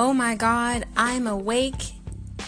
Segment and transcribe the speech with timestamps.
[0.00, 1.94] Oh my God, I'm awake.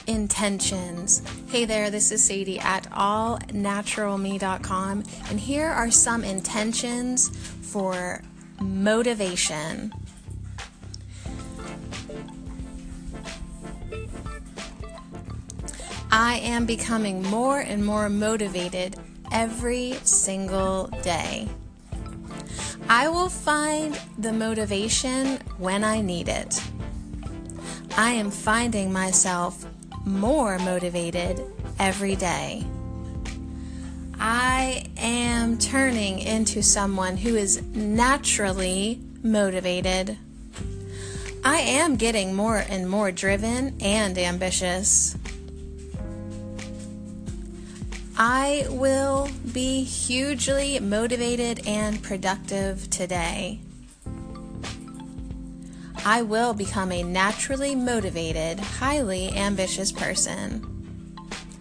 [0.07, 1.21] Intentions.
[1.49, 7.29] Hey there, this is Sadie at allnaturalme.com, and here are some intentions
[7.61, 8.23] for
[8.61, 9.93] motivation.
[16.13, 18.95] I am becoming more and more motivated
[19.33, 21.49] every single day.
[22.89, 26.63] I will find the motivation when I need it.
[28.01, 29.67] I am finding myself
[30.07, 31.45] more motivated
[31.79, 32.65] every day.
[34.19, 40.17] I am turning into someone who is naturally motivated.
[41.45, 45.15] I am getting more and more driven and ambitious.
[48.17, 53.61] I will be hugely motivated and productive today.
[56.05, 60.67] I will become a naturally motivated, highly ambitious person.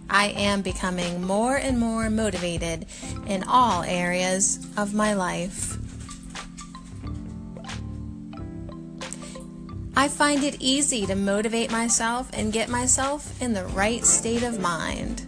[0.09, 2.85] I am becoming more and more motivated
[3.27, 5.77] in all areas of my life.
[9.95, 14.59] I find it easy to motivate myself and get myself in the right state of
[14.59, 15.25] mind.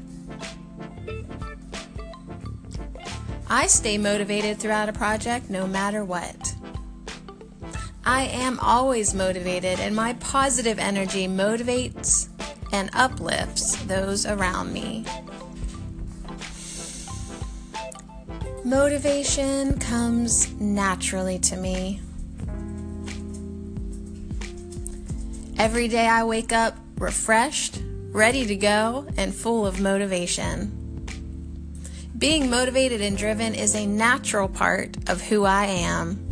[3.49, 6.50] I stay motivated throughout a project no matter what.
[8.05, 12.29] I am always motivated, and my positive energy motivates
[12.71, 15.05] and uplifts those around me.
[18.63, 21.99] Motivation comes naturally to me.
[25.57, 30.77] Every day I wake up refreshed, ready to go, and full of motivation.
[32.17, 36.30] Being motivated and driven is a natural part of who I am.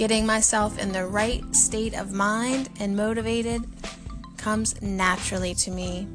[0.00, 3.62] Getting myself in the right state of mind and motivated
[4.38, 6.08] comes naturally to me.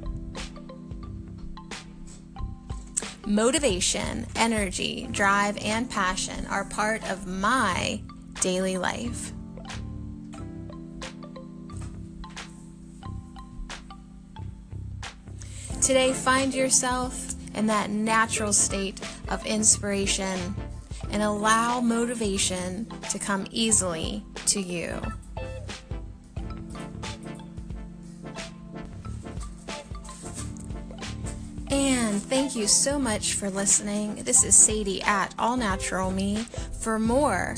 [3.27, 8.01] Motivation, energy, drive, and passion are part of my
[8.41, 9.31] daily life.
[15.79, 20.55] Today, find yourself in that natural state of inspiration
[21.15, 25.01] and allow motivation to come easily to you.
[31.71, 34.15] And thank you so much for listening.
[34.25, 36.45] This is Sadie at All Natural Me.
[36.81, 37.55] For more